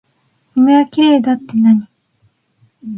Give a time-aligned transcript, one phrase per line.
[0.55, 1.87] 君はきれいだってなに。